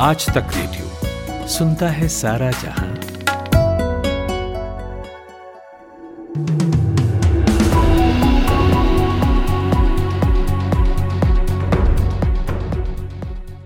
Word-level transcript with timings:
आज 0.00 0.26
तक 0.26 0.46
रेडियो 0.56 1.46
सुनता 1.48 1.88
है 1.88 2.08
सारा 2.08 2.50
जहाँ। 2.50 2.88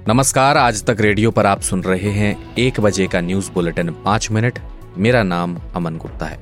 नमस्कार, 0.08 0.56
आज 0.56 0.84
तक 0.84 0.96
रेडियो 1.00 1.30
पर 1.30 1.46
आप 1.46 1.60
सुन 1.60 1.82
रहे 1.82 2.10
हैं 2.10 2.54
एक 2.54 2.80
बजे 2.80 3.06
का 3.06 3.20
न्यूज़ 3.20 3.50
बुलेटिन, 3.50 3.90
पाँच 3.90 4.30
मिनट। 4.30 4.58
मेरा 4.98 5.22
नाम 5.22 5.58
अमन 5.76 5.96
गुप्ता 5.96 6.26
है। 6.26 6.38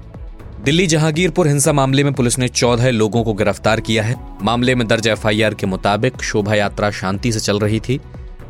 दिल्ली 0.65 0.87
जहांगीरपुर 0.87 1.49
हिंसा 1.49 1.73
मामले 1.73 2.05
में 2.05 2.13
पुलिस 2.13 2.39
ने 2.39 2.49
चौदह 2.49 2.91
लोगों 2.91 3.25
को 3.25 3.35
गिरफ़्तार 3.35 3.81
किया 3.81 4.03
है। 4.03 4.17
मामले 4.43 4.75
में 4.75 4.89
दर्ज 4.89 5.07
एफआईआर 5.07 5.55
के 5.55 5.67
मुताबिक 5.67 6.23
शोभा 6.23 6.55
यात्रा 6.55 6.91
शांति 6.91 7.33
से 7.33 7.41
चल 7.41 7.59
रही 7.59 7.81
थी। 7.81 8.01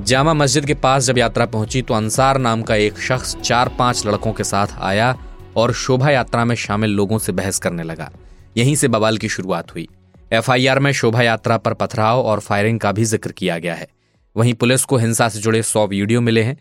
जामा 0.00 0.32
मस्जिद 0.34 0.66
के 0.66 0.74
पास 0.74 1.04
जब 1.04 1.18
यात्रा 1.18 1.46
पहुँची 1.46 1.80
तो 1.82 1.94
अंसार 1.94 2.38
नाम 2.38 2.62
का 2.62 2.74
एक 2.74 2.98
शख्स 2.98 3.34
चार 3.36 3.68
पाँच 3.78 4.06
लड़कों 4.06 4.32
के 4.32 4.44
साथ 4.44 4.66
आया 4.80 5.14
और 5.56 5.72
शोभा 5.72 6.10
यात्रा 6.10 6.44
में 6.44 6.54
शामिल 6.56 6.90
लोगों 6.90 7.18
से 7.18 7.32
बहस 7.32 7.58
करने 7.58 7.82
लगा। 7.82 8.10
यहीं 8.56 8.74
से 8.76 8.88
बवाल 8.88 9.18
की 9.18 9.28
शुरुआत 9.28 9.74
हुई। 9.74 9.88
एफआईआर 10.32 10.78
में 10.78 10.92
शोभा 10.92 11.22
यात्रा 11.22 11.56
पर 11.56 11.74
पथराव 11.74 12.20
और 12.20 12.40
फायरिंग 12.40 12.80
का 12.80 12.92
भी 12.92 13.04
ज़िक्र 13.04 13.32
किया 13.32 13.58
गया 13.58 13.74
है। 13.74 13.88
वहीं 14.36 14.54
पुलिस 14.54 14.84
को 14.84 14.96
हिंसा 14.96 15.28
से 15.28 15.40
जुड़े 15.40 15.62
सौ 15.62 15.86
वीडियो 15.86 16.20
मिले 16.20 16.42
हैं। 16.42 16.56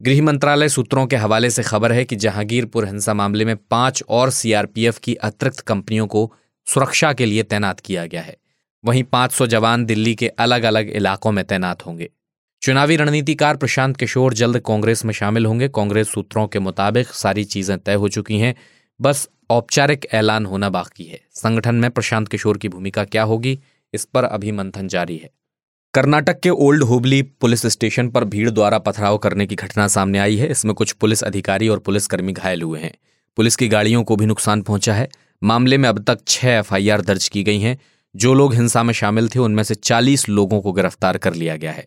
गृह 0.00 0.22
मंत्रालय 0.22 0.68
सूत्रों 0.68 1.06
के 1.06 1.16
हवाले 1.16 1.50
से 1.50 1.62
खबर 1.62 1.92
है 1.92 2.04
कि 2.04 2.16
जहांगीरपुर 2.16 2.86
हिंसा 2.86 3.14
मामले 3.14 3.44
में 3.44 3.56
पाँच 3.70 4.02
और 4.08 4.30
सीआरपीएफ 4.30 4.98
की 4.98 5.14
अतिरिक्त 5.14 5.60
कंपनियों 5.60 6.06
को 6.06 6.32
सुरक्षा 6.66 7.12
के 7.12 7.26
लिए 7.26 7.42
तैनात 7.42 7.80
किया 7.80 8.06
गया 8.06 8.22
है। 8.22 8.36
वहीं 8.84 9.02
500 9.04 9.46
जवान 9.46 9.84
दिल्ली 9.84 10.14
के 10.14 10.28
अलग 10.28 10.62
अलग 10.62 10.90
इलाकों 10.90 11.32
में 11.32 11.44
तैनात 11.44 11.86
होंगे। 11.86 12.10
चुनावी 12.62 12.96
रणनीतिकार 12.96 13.56
प्रशांत 13.56 13.96
किशोर 13.96 14.34
जल्द 14.34 14.58
कांग्रेस 14.58 15.04
में 15.04 15.12
शामिल 15.12 15.46
होंगे। 15.46 15.68
कांग्रेस 15.68 16.08
सूत्रों 16.08 16.46
के 16.46 16.58
मुताबिक 16.58 17.06
सारी 17.06 17.44
चीज़ें 17.44 17.78
तय 17.78 17.94
हो 17.94 18.08
चुकी 18.08 18.38
हैं, 18.38 18.54
बस 19.00 19.28
औपचारिक 19.50 20.06
ऐलान 20.12 20.46
होना 20.46 20.68
बाकी 20.68 21.04
है। 21.04 21.20
संगठन 21.34 21.74
में 21.74 21.90
प्रशांत 21.90 22.28
किशोर 22.28 22.58
की 22.58 22.68
भूमिका 22.68 23.04
क्या 23.04 23.22
होगी, 23.22 23.58
इस 23.94 24.04
पर 24.04 24.24
अभी 24.24 24.52
मंथन 24.52 24.88
जारी 24.88 25.16
है। 25.16 25.30
कर्नाटक 25.94 26.40
के 26.40 26.50
ओल्ड 26.50 26.82
हुबली 26.82 27.22
पुलिस 27.22 27.66
स्टेशन 27.66 28.08
पर 28.08 28.24
भीड़ 28.24 28.50
द्वारा 28.50 28.78
पथराव 28.78 29.18
करने 29.18 29.46
की 29.46 29.54
घटना 29.54 29.86
सामने 29.88 30.18
आई 30.18 30.36
है। 30.36 30.48
इसमें 30.48 30.74
कुछ 30.74 30.92
पुलिस 30.92 31.22
अधिकारी 31.22 31.68
और 31.68 31.78
पुलिसकर्मी 31.78 32.32
घायल 32.32 32.62
हुए 32.62 32.80
हैं। 32.80 32.92
पुलिस 33.36 33.56
की 33.56 33.68
गाड़ियों 33.68 34.02
को 34.04 34.16
भी 34.16 34.26
नुकसान 34.26 34.62
पहुँचा 34.62 34.94
है। 34.94 35.08
मामले 35.42 35.78
में 35.78 35.88
अब 35.88 36.04
तक 36.04 36.18
छह 36.28 36.48
एफआईआर 36.48 37.00
दर्ज 37.00 37.28
की 37.28 37.42
गई 37.42 37.60
हैं। 37.60 37.78
जो 38.16 38.34
लोग 38.34 38.54
हिंसा 38.54 38.82
में 38.82 38.94
शामिल 38.94 39.28
थे, 39.28 39.38
उनमें 39.38 39.62
से 39.62 39.74
चालीस 39.74 40.28
लोगों 40.28 40.60
को 40.60 40.72
गिरफ़्तार 40.72 41.18
कर 41.18 41.34
लिया 41.34 41.56
गया 41.56 41.72
है। 41.72 41.86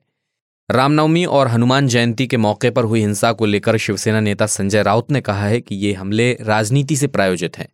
रामनवमी 0.72 1.25
और 1.25 1.47
हनुमान 1.47 1.88
जयंती 1.88 2.27
के 2.27 2.38
मौके 2.38 2.69
पर 2.69 2.83
हुई 2.83 3.00
हिंसा 3.00 3.31
को 3.31 3.45
लेकर 3.45 3.77
शिवसेना 3.77 4.19
नेता 4.19 4.45
संजय 4.45 4.83
राउत 4.83 5.11
ने 5.11 5.22
कहा 5.22 5.45
है 5.45 5.61
कि 5.61 5.75
ये 5.75 5.94
हमले 5.94 6.38
राजनीति 6.41 6.95
से 6.95 7.08
प्रायोजित 7.08 7.58
हैं। 7.58 7.67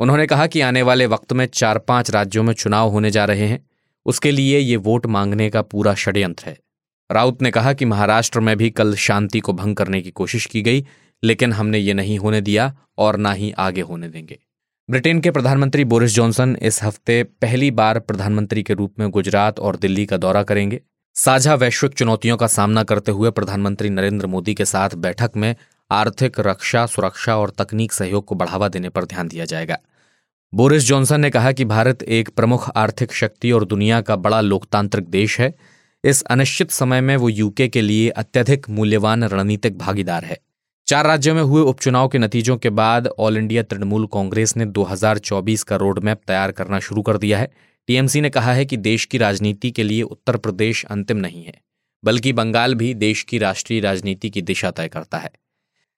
उन्होंने 0.00 0.26
कहा 0.26 0.46
कि 0.46 0.60
आने 0.60 0.82
वाले 0.82 1.06
वक्त 1.06 1.32
में 1.32 1.46
चार 1.46 1.78
पाँच 1.78 2.10
राज्यों 2.10 2.42
में 2.42 2.54
चुनाव 2.54 2.88
होने 2.88 3.10
जा 3.10 3.24
रहे 3.24 3.46
हैं। 3.46 3.70
उसके 4.06 4.30
लिए 4.30 4.58
ये 4.58 4.76
वोट 4.76 5.06
मांगने 5.06 5.50
का 5.50 5.62
पूरा 5.62 5.94
षड्यंत्र 5.94 6.46
है। 6.46 6.58
राउत 7.12 7.42
ने 7.42 7.50
कहा 7.50 7.72
कि 7.72 7.84
महाराष्ट्र 7.84 8.40
में 8.40 8.56
भी 8.56 8.70
कल 8.70 8.94
शांति 8.94 9.40
को 9.40 9.52
भंग 9.52 9.76
करने 9.76 10.02
की 10.02 10.10
कोशिश 10.10 10.46
की 10.46 10.62
गई, 10.62 10.86
लेकिन 11.24 11.52
हमने 11.52 11.78
ये 11.78 11.94
नहीं 11.94 12.18
होने 12.18 12.40
दिया 12.40 12.76
और 12.98 13.16
ना 13.16 13.32
ही 13.32 13.52
आगे 13.58 13.80
होने 13.80 14.08
देंगे। 14.08 14.38
ब्रिटेन 14.90 15.20
के 15.20 15.30
प्रधानमंत्री 15.30 15.84
बोरिस 15.84 16.14
जॉनसन 16.14 16.56
इस 16.62 16.82
हफ़्ते 16.82 17.24
पहली 17.24 17.70
बार 17.70 17.98
प्रधानमंत्री 17.98 18.62
के 18.62 18.74
रूप 18.74 18.94
में 18.98 19.10
गुजरात 19.10 19.58
और 19.58 19.76
दिल्ली 19.76 20.06
का 20.06 20.16
दौरा 20.16 20.42
करेंगे। 20.42 20.80
साझा 21.16 21.54
वैश्विक 21.54 21.92
चुनौतियों 21.92 22.36
का 22.36 22.46
सामना 22.46 22.82
करते 22.82 23.12
हुए 23.12 23.30
प्रधानमंत्री 23.30 23.90
नरेंद्र 23.90 24.26
मोदी 24.26 24.54
के 24.54 24.64
साथ 24.64 24.90
बैठक 24.94 25.30
में 25.36 25.56
आर्थिक 25.90 26.40
रक्षा, 26.40 26.86
सुरक्षा 26.86 27.36
और 27.36 27.50
तकनीक 27.50 27.92
सहयोग 27.92 28.24
को 28.24 28.34
बढ़ावा 28.34 28.68
देने 28.68 28.88
पर 28.88 29.04
ध्यान 29.04 29.28
दिया 29.28 29.44
जाएगा। 29.44 29.78
बोरिस 30.54 30.82
जॉनसन 30.82 31.20
ने 31.20 31.30
कहा 31.30 31.52
कि 31.52 31.64
भारत 31.64 32.02
एक 32.02 32.28
प्रमुख 32.28 32.70
आर्थिक 32.76 33.12
शक्ति 33.12 33.52
और 33.52 33.64
दुनिया 33.64 34.00
का 34.00 34.16
बड़ा 34.16 34.40
लोकतांत्रिक 34.40 35.08
देश 35.08 35.40
है। 35.40 35.54
इस 36.04 36.22
अनिश्चित 36.22 36.70
समय 36.70 37.00
में 37.00 37.16
वो 37.16 37.28
यूके 37.28 37.68
के 37.68 37.80
लिए 37.80 38.10
अत्यधिक 38.10 38.70
मूल्यवान 38.70 39.24
रणनीतिक 39.24 39.78
भागीदार 39.78 40.24
है। 40.24 40.38
चार 40.86 41.06
राज्यों 41.06 41.34
में 41.34 41.42
हुए 41.42 41.62
उपचुनाव 41.62 42.08
के 42.08 42.18
नतीजों 42.18 42.56
के 42.56 42.70
बाद 42.70 43.06
ऑल 43.06 43.36
इंडिया 43.36 43.62
तृणमूल 43.62 44.06
कांग्रेस 44.06 44.56
ने 44.56 44.66
2024 44.66 45.62
का 45.62 45.76
रोड 45.76 45.98
मैप 45.98 46.20
तैयार 46.26 46.52
करना 46.52 46.80
शुरू 46.80 47.02
कर 47.02 47.18
दिया 47.18 47.38
है। 47.38 47.75
टीएमसी 47.88 48.20
ने 48.20 48.30
कहा 48.30 48.52
है 48.52 48.64
कि 48.64 48.76
देश 48.76 49.04
की 49.04 49.18
राजनीति 49.18 49.70
के 49.70 49.82
लिए 49.82 50.02
उत्तर 50.02 50.36
प्रदेश 50.36 50.84
अंतिम 50.84 51.16
नहीं 51.16 51.44
है, 51.44 51.60
बल्कि 52.02 52.32
बंगाल 52.32 52.74
भी 52.74 52.92
देश 52.94 53.22
की 53.22 53.38
राष्ट्रीय 53.38 53.80
राजनीति 53.80 54.30
की 54.30 54.42
दिशा 54.42 54.70
तय 54.70 54.88
करता 54.88 55.18
है। 55.18 55.30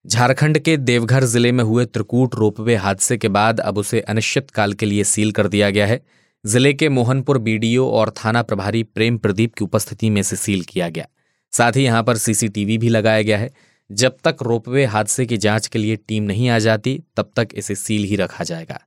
झारखंड 0.05 0.59
के 0.59 0.77
देवघर 0.77 1.25
ज़िले 1.25 1.53
में 1.53 1.63
हुए 1.65 1.85
त्रिकूट 1.85 2.35
रोपवे 2.35 2.75
हादसे 2.77 3.17
के 3.17 3.29
बाद 3.29 3.61
अब 3.61 3.79
उसे 3.79 4.01
अनिश्चित 4.01 4.51
काल 4.51 4.73
के 4.73 4.87
लिए 4.87 5.05
सील 5.05 5.33
कर 5.33 5.49
दिया 5.49 5.71
गया 5.71 5.87
है। 5.87 6.01
ज़िले 6.45 6.73
के 6.73 6.89
मोहनपुर 6.89 7.39
बीडीओ 7.39 7.89
और 7.91 8.11
थाना 8.17 8.43
प्रभारी 8.43 8.83
प्रेम 8.83 9.19
प्रदीप 9.19 9.55
की 9.55 9.65
उपस्थिति 9.65 10.11
में 10.11 10.21
इसे 10.21 10.37
सील 10.37 10.63
किया 10.63 10.89
गया। 10.89 11.07
साथ 11.53 11.73
ही 11.73 11.85
यहाँ 11.85 12.03
पर 12.03 12.17
सीसीटीवी 12.17 12.79
भी 12.79 12.89
लगाया 12.89 13.23
गया 13.23 13.39
है। 13.39 13.51
जब 13.91 14.17
तक 14.25 14.37
रोपवे 14.43 14.85
हादसे 14.85 15.27
की 15.27 15.37
जाँच 15.37 15.67
के 15.67 15.79
लिए 15.79 15.97
टीम 15.99 16.23
नहीं 16.23 16.49
आ 16.49 16.59
जाती, 16.59 16.99
तब 17.17 17.31
तक 17.37 17.49
इसे 17.55 17.75
सील 17.75 18.05
ही 18.05 18.17
रखा 18.17 18.45
जाएगा। 18.45 18.81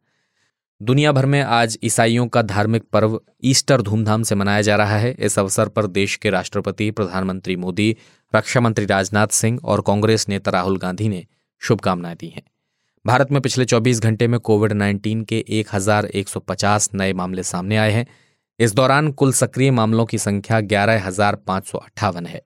दुनिया 0.82 1.12
भर 1.12 1.26
में 1.26 1.42
आज 1.42 1.78
ईसाइयों 1.84 2.28
का 2.28 2.42
धार्मिक 2.42 2.84
पर्व 2.84 3.22
ईस्टर 3.44 3.82
धूमधाम 3.82 4.24
से 4.24 4.36
मनाया 4.36 4.62
जा 4.62 4.76
रहा 4.76 4.98
है। 4.98 5.16
इस 5.20 5.40
अवसर 5.40 5.68
पर 5.68 5.88
देश 5.88 6.16
के 6.16 6.30
राष्ट्रपति, 6.30 6.92
प्रधानमंत्री 6.92 7.56
मोदी 7.56 7.98
रक्षा 8.36 8.60
मंत्री 8.60 8.86
राजनाथ 8.86 9.28
सिंह 9.28 9.60
और 9.64 9.82
कांग्रेस 9.82 10.30
नेता 10.30 10.52
राहुल 10.52 10.78
गांधी 10.78 11.10
ने 11.10 11.26
शुभकामनाएँ 11.60 12.16
दी 12.16 12.28
हैं। 12.28 12.44
भारत 13.06 13.32
में 13.32 13.42
पिछले 13.42 13.66
24 13.66 14.00
घंटे 14.00 14.28
में 14.28 14.40
कोविड 14.40 14.74
19 14.74 15.26
के 15.26 15.46
1150 15.50 16.90
नए 16.94 17.14
मामले 17.14 17.44
सामने 17.44 17.78
आए 17.78 17.92
हैं। 17.92 18.08
इस 18.60 18.74
दौरान 18.74 19.12
कुल 19.12 19.34
सक्रिय 19.34 19.72
मामलों 19.72 20.06
की 20.06 20.18
संख्या 20.18 20.60
ग्यारह 20.60 21.12
है। 22.28 22.42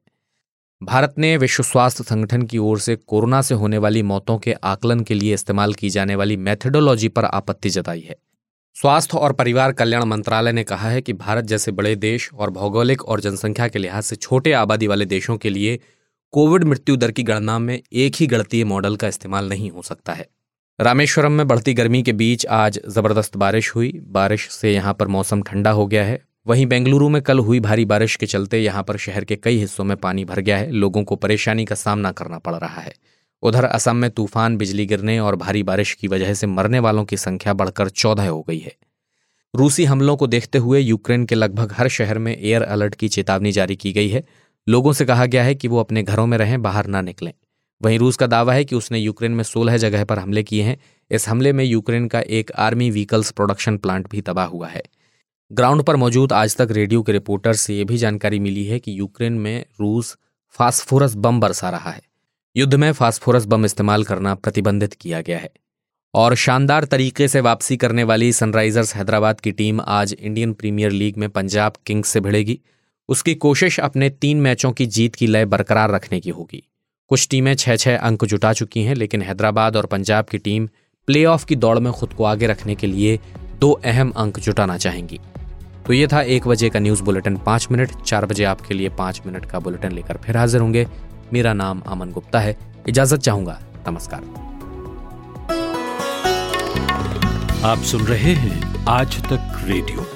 भारत 0.81 1.13
ने 1.17 1.35
विश्व 1.37 1.63
स्वास्थ्य 1.63 2.03
संगठन 2.03 2.41
की 2.41 2.57
ओर 2.57 2.79
से 2.79 2.95
कोरोना 2.95 3.41
से 3.41 3.55
होने 3.55 3.77
वाली 3.77 4.01
मौतों 4.03 4.37
के 4.37 4.53
आकलन 4.53 4.99
के 4.99 5.13
लिए 5.13 5.33
इस्तेमाल 5.33 5.73
की 5.73 5.89
जाने 5.89 6.15
वाली 6.15 6.37
मेथडोलॉजी 6.37 7.07
पर 7.07 7.25
आपत्ति 7.25 7.69
जताई 7.69 8.01
है। 8.01 8.15
स्वास्थ्य 8.75 9.17
और 9.17 9.33
परिवार 9.33 9.71
कल्याण 9.71 10.03
मंत्रालय 10.03 10.51
ने 10.51 10.63
कहा 10.63 10.89
है 10.89 11.01
कि 11.01 11.13
भारत 11.13 11.45
जैसे 11.45 11.71
बड़े 11.71 11.95
देश 11.95 12.29
और 12.33 12.49
भौगोलिक 12.49 13.05
और 13.05 13.19
जनसंख्या 13.19 13.67
के 13.67 13.79
लिहाज 13.79 14.03
से 14.03 14.15
छोटे 14.15 14.53
आबादी 14.53 14.87
वाले 14.87 15.05
देशों 15.05 15.37
के 15.37 15.49
लिए 15.49 15.79
कोविड 16.33 16.63
मृत्यु 16.63 16.95
दर 16.95 17.11
की 17.11 17.23
गणना 17.23 17.57
में 17.59 17.81
एक 17.93 18.15
ही 18.15 18.27
गणतीय 18.27 18.63
मॉडल 18.63 18.95
का 18.95 19.07
इस्तेमाल 19.07 19.49
नहीं 19.49 19.71
हो 19.71 19.81
सकता 19.81 20.13
है। 20.13 20.27
रामेश्वरम 20.79 21.31
में 21.31 21.47
बढ़ती 21.47 21.73
गर्मी 21.73 22.03
के 22.03 22.13
बीच 22.13 22.45
आज 22.45 22.79
ज़बरदस्त 22.87 23.37
बारिश 23.37 23.75
हुई। 23.75 23.91
बारिश 24.07 24.49
से 24.51 24.73
यहाँ 24.73 24.93
पर 24.93 25.07
मौसम 25.07 25.41
ठंडा 25.41 25.71
हो 25.71 25.87
गया 25.87 26.03
है। 26.05 26.23
वहीं 26.47 26.65
बेंगलुरु 26.65 27.09
में 27.09 27.21
कल 27.21 27.39
हुई 27.39 27.59
भारी 27.59 27.85
बारिश 27.85 28.15
के 28.15 28.25
चलते 28.25 28.63
यहाँ 28.63 28.83
पर 28.83 28.97
शहर 28.97 29.23
के 29.23 29.35
कई 29.35 29.57
हिस्सों 29.57 29.83
में 29.83 29.97
पानी 29.97 30.25
भर 30.25 30.39
गया 30.39 30.57
है। 30.57 30.71
लोगों 30.71 31.03
को 31.03 31.15
परेशानी 31.15 31.65
का 31.65 31.75
सामना 31.75 32.11
करना 32.11 32.37
पड़ 32.37 32.55
रहा 32.55 32.81
है। 32.81 32.93
उधर 33.41 33.63
असम 33.63 33.95
में 33.95 34.09
तूफ़ान, 34.11 34.57
बिजली 34.57 34.85
गिरने 34.85 35.19
और 35.19 35.35
भारी 35.35 35.63
बारिश 35.63 35.93
की 35.93 36.07
वजह 36.07 36.33
से 36.33 36.47
मरने 36.47 36.79
वालों 36.79 37.05
की 37.05 37.17
संख्या 37.17 37.53
बढ़कर 37.53 37.89
चौदह 37.89 38.29
हो 38.29 38.41
गई 38.41 38.59
है। 38.59 38.75
रूसी 39.55 39.85
हमलों 39.85 40.17
को 40.17 40.27
देखते 40.27 40.57
हुए 40.57 40.79
यूक्रेन 40.79 41.25
के 41.25 41.35
लगभग 41.35 41.73
हर 41.73 41.87
शहर 41.87 42.17
में 42.17 42.37
एयर 42.37 42.61
अलर्ट 42.61 42.95
की 42.95 43.07
चेतावनी 43.07 43.51
जारी 43.51 43.75
की 43.75 43.93
गई 43.93 44.09
है। 44.09 44.23
लोगों 44.69 44.93
से 44.93 45.05
कहा 45.05 45.25
गया 45.25 45.43
है 45.43 45.55
कि 45.55 45.67
वो 45.67 45.79
अपने 45.79 46.03
घरों 46.03 46.27
में 46.27 46.37
रहें, 46.37 46.61
बाहर 46.61 46.87
ना 46.87 47.01
निकलें। 47.01 47.33
वहीं 47.81 47.99
रूस 47.99 48.15
का 48.15 48.27
दावा 48.27 48.53
है 48.53 48.65
कि 48.65 48.75
उसने 48.75 48.99
यूक्रेन 48.99 49.31
में 49.31 49.43
सोलह 49.43 49.77
जगह 49.77 50.03
पर 50.03 50.19
हमले 50.19 50.43
किए 50.43 50.63
हैं। 50.63 50.77
इस 51.11 51.29
हमले 51.29 51.53
में 51.53 51.65
यूक्रेन 51.65 52.07
का 52.07 52.19
एक 52.19 52.51
आर्मी 52.51 52.89
व्हीकल्स 52.89 53.31
प्रोडक्शन 53.31 53.77
प्लांट 53.77 54.09
भी 54.09 54.21
तबाह 54.21 54.45
हुआ 54.45 54.67
है। 54.67 54.83
ग्राउंड 55.51 55.83
पर 55.83 55.95
मौजूद 55.95 56.33
आज 56.33 56.55
तक 56.57 56.67
रेडियो 56.71 57.01
के 57.03 57.11
रिपोर्टर 57.11 57.53
से 57.53 57.75
यह 57.75 57.85
भी 57.85 57.97
जानकारी 57.97 58.39
मिली 58.39 58.65
है 58.65 58.79
कि 58.79 58.99
यूक्रेन 58.99 59.33
में 59.33 59.65
रूस 59.81 60.17
फास्फोरस 60.49 61.15
बम 61.15 61.39
बरसा 61.39 61.69
रहा 61.69 61.89
है। 61.89 62.01
युद्ध 62.57 62.75
में 62.75 62.91
फास्फोरस 62.91 63.45
बम 63.45 63.65
इस्तेमाल 63.65 64.03
करना 64.03 64.35
प्रतिबंधित 64.35 64.93
किया 64.93 65.21
गया 65.21 65.37
है। 65.37 65.51
और 66.13 66.35
शानदार 66.35 66.85
तरीके 66.85 67.27
से 67.27 67.39
वापसी 67.39 67.77
करने 67.77 68.03
वाली 68.03 68.33
सनराइजर्स 68.33 68.95
हैदराबाद 68.95 69.39
की 69.39 69.51
टीम 69.51 69.81
आज 69.81 70.15
इंडियन 70.19 70.53
प्रीमियर 70.53 70.91
लीग 70.91 71.17
में 71.17 71.29
पंजाब 71.29 71.73
किंग्स 71.85 72.09
से 72.09 72.19
भिड़ेगी। 72.19 72.59
उसकी 73.09 73.35
कोशिश 73.35 73.79
अपने 73.79 74.09
तीन 74.09 74.41
मैचों 74.41 74.71
की 74.71 74.85
जीत 74.85 75.15
की 75.15 75.27
लय 75.27 75.45
बरकरार 75.45 75.91
रखने 75.91 76.19
की 76.19 76.29
होगी। 76.29 76.63
कुछ 77.07 77.27
टीमें 77.27 77.55
छह 77.55 77.75
छह 77.75 77.97
अंक 77.97 78.25
जुटा 78.25 78.53
चुकी 78.53 78.83
हैं, 78.83 78.95
लेकिन 78.95 79.21
हैदराबाद 79.21 79.75
और 79.75 79.85
पंजाब 79.85 80.25
की 80.25 80.37
टीम 80.37 80.69
प्लेऑफ 81.07 81.45
की 81.45 81.55
दौड़ 81.55 81.79
में 81.79 81.93
खुद 81.93 82.13
को 82.13 82.23
आगे 82.23 82.47
रखने 82.47 82.75
के 82.75 82.87
लिए 82.87 83.19
दो 83.59 83.71
अहम 83.71 84.11
अंक 84.11 84.39
जुटाना 84.39 84.77
चाहेंगी। 84.77 85.19
तो 85.85 85.93
ये 85.93 86.07
था 86.07 86.21
एक 86.21 86.47
बजे 86.47 86.69
का 86.69 86.79
न्यूज़ 86.79 87.03
बुलेटिन, 87.03 87.37
पाँच 87.37 87.67
मिनट, 87.71 87.91
चार 88.01 88.25
बजे 88.25 88.43
आपके 88.43 88.73
लिए 88.73 88.89
पाँच 88.89 89.21
मिनट 89.25 89.45
का 89.45 89.59
बुलेटिन 89.59 89.91
लेकर 89.91 90.17
फिर 90.17 90.37
हाजिर 90.37 90.61
होंगे। 90.61 90.87
मेरा 91.33 91.53
नाम 91.53 91.81
अमन 91.87 92.11
गुप्ता 92.11 92.39
है। 92.39 92.57
इजाज़त 92.87 93.19
चाहूँगा। 93.19 93.59
नमस्कार। 93.87 94.23
आप 97.65 97.77
सुन 97.77 98.01
रहे 98.01 98.33
हैं 98.33 98.85
आज 98.85 99.23
तक 99.23 99.61
रेडियो। 99.65 100.14